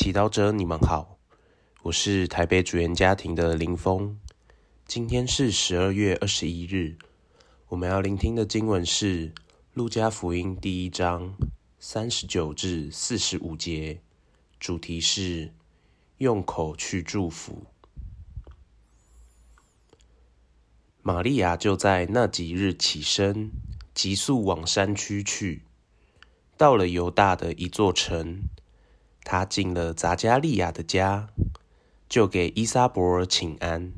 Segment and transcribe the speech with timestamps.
[0.00, 1.18] 祈祷者，你们好，
[1.82, 4.16] 我是台北主言家庭的林峰。
[4.86, 6.96] 今天是十二月二十一日，
[7.66, 9.30] 我们要聆听的经文是
[9.74, 11.34] 《路加福音》第一章
[11.80, 14.00] 三十九至四十五节，
[14.60, 15.52] 主题是
[16.18, 17.64] 用口去祝福。
[21.02, 23.50] 玛利亚就在那几日起身，
[23.92, 25.62] 急速往山区去，
[26.56, 28.42] 到了犹大的一座城。
[29.30, 31.28] 他进了匝加利亚的家，
[32.08, 33.92] 就给伊莎伯尔请安。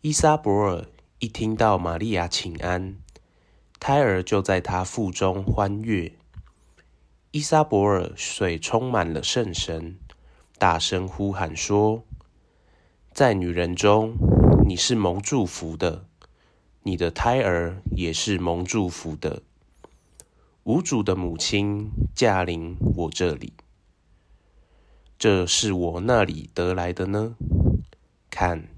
[0.00, 0.86] 伊莎伯尔
[1.18, 2.96] 一听到玛利亚请安，
[3.78, 6.14] 胎儿就在她腹中欢悦。
[7.32, 9.98] 伊莎伯尔水充满了圣神，
[10.56, 12.02] 大声呼喊说
[13.12, 14.14] ：“在女人中，
[14.66, 16.06] 你是蒙祝福的，
[16.84, 19.42] 你的胎儿也是蒙祝福的。
[20.64, 23.52] 无主的母亲驾临我这里。”
[25.20, 27.36] 这是我那里得来的呢？
[28.30, 28.68] 看，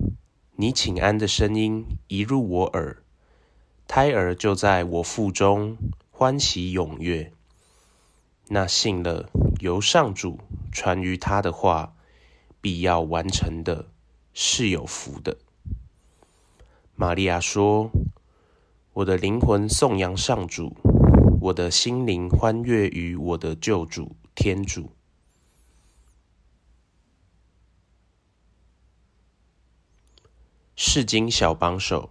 [0.57, 3.05] 你请安的声音一入我耳，
[3.87, 5.77] 胎儿就在我腹中
[6.11, 7.33] 欢喜踊跃。
[8.49, 10.41] 那信了由上主
[10.73, 11.95] 传于他的话，
[12.61, 13.87] 必要完成的，
[14.35, 15.39] 是有福的。
[16.97, 17.93] 玛利亚说
[18.95, 20.77] ：“我的灵魂颂扬上主，
[21.43, 24.91] 我的心灵欢跃于我的救主天主。”
[30.95, 32.11] 释经小帮手。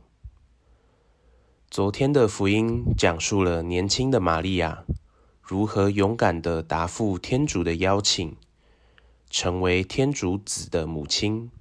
[1.70, 4.84] 昨天的福音讲述了年轻的玛利亚
[5.40, 8.36] 如何勇敢的答复天主的邀请，
[9.30, 11.52] 成为天主子的母亲。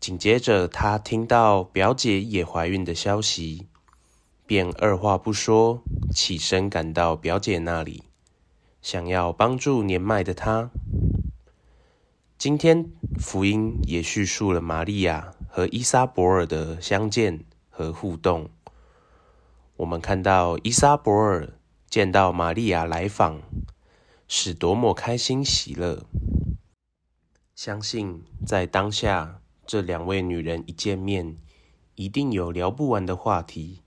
[0.00, 3.68] 紧接着，她听到表姐也怀孕的消息，
[4.44, 8.02] 便二话不说，起身赶到表姐那里，
[8.82, 10.68] 想要帮助年迈的她。
[12.36, 15.35] 今天福音也叙述了玛利亚。
[15.56, 18.50] 和伊莎伯尔的相见和互动，
[19.76, 21.54] 我们看到伊莎伯尔
[21.88, 23.40] 见到玛利亚来访，
[24.28, 26.04] 是多么开心喜乐。
[27.54, 31.38] 相信在当下，这两位女人一见面，
[31.94, 33.80] 一定有聊不完的话题。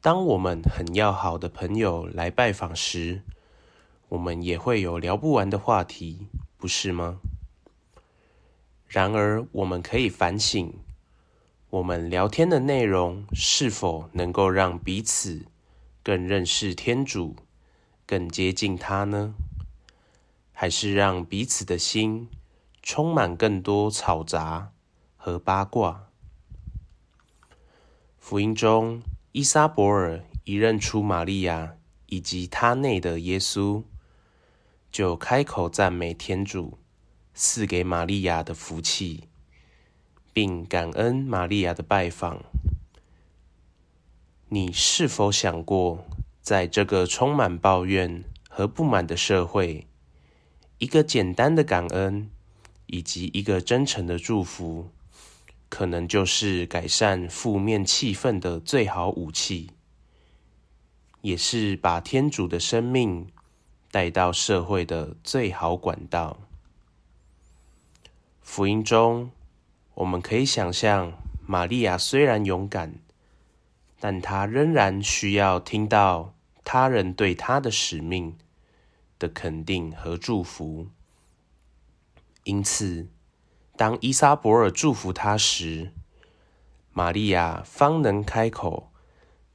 [0.00, 3.22] 当我们很要好的朋友来拜访时，
[4.10, 7.18] 我们也会有聊不完的话题，不是吗？
[8.88, 10.72] 然而，我们可以反省，
[11.70, 15.46] 我们聊天的内容是否能够让彼此
[16.02, 17.36] 更认识天主，
[18.06, 19.34] 更接近他呢？
[20.52, 22.28] 还是让彼此的心
[22.82, 24.72] 充满更多嘈杂
[25.16, 26.08] 和八卦？
[28.16, 31.76] 福音中，伊莎伯尔一认出玛利亚
[32.06, 33.82] 以及她内的耶稣，
[34.90, 36.78] 就开口赞美天主。
[37.38, 39.24] 赐给玛利亚的福气，
[40.32, 42.42] 并感恩玛利亚的拜访。
[44.48, 46.06] 你是否想过，
[46.40, 49.86] 在这个充满抱怨和不满的社会，
[50.78, 52.30] 一个简单的感恩
[52.86, 54.88] 以及一个真诚的祝福，
[55.68, 59.72] 可能就是改善负面气氛的最好武器，
[61.20, 63.26] 也是把天主的生命
[63.90, 66.40] 带到社会的最好管道。
[68.46, 69.32] 福音中，
[69.94, 71.12] 我们可以想象，
[71.44, 72.94] 玛利亚虽然勇敢，
[73.98, 76.32] 但她仍然需要听到
[76.64, 78.38] 他人对她的使命
[79.18, 80.86] 的肯定和祝福。
[82.44, 83.08] 因此，
[83.76, 85.92] 当伊莎伯尔祝福她时，
[86.92, 88.90] 玛利亚方能开口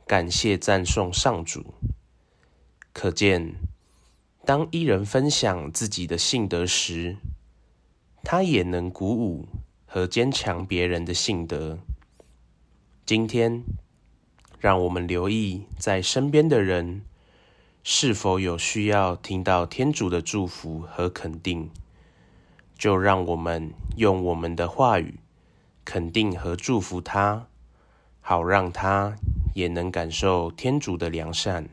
[0.06, 1.73] 感谢赞颂上主。
[2.94, 3.56] 可见，
[4.46, 7.18] 当一人分享自己的信德时，
[8.23, 9.47] 他也能鼓舞
[9.85, 11.79] 和坚强别人的信德。
[13.05, 13.63] 今天，
[14.59, 17.01] 让我们留意在身边的人
[17.83, 21.69] 是否有需要听到天主的祝福和肯定，
[22.78, 25.16] 就让我们用我们的话语
[25.84, 27.47] 肯定和祝福他，
[28.22, 29.16] 好让他
[29.55, 31.67] 也能感受天主的良善。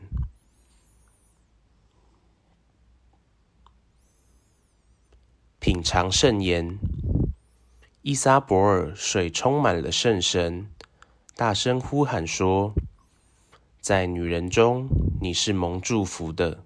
[5.71, 6.79] 品尝圣言，
[8.01, 10.67] 伊撒伯尔水充满了圣神，
[11.35, 12.73] 大声呼喊说
[13.79, 14.89] ：“在女人中，
[15.21, 16.63] 你是蒙祝福的。”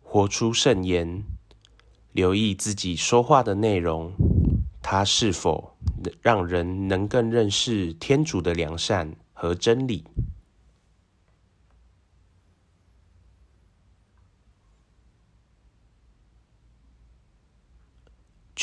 [0.00, 1.22] 活出圣言，
[2.12, 4.14] 留意自己说话的内容，
[4.80, 5.76] 它是否
[6.22, 10.06] 让人能更认识天主的良善和真理。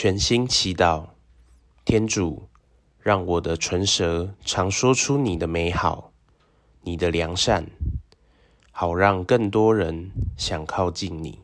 [0.03, 1.09] 全心祈祷，
[1.85, 2.49] 天主，
[3.01, 6.11] 让我的唇舌常说出你的美好，
[6.81, 7.67] 你的良善，
[8.71, 11.40] 好让更多人想靠近你。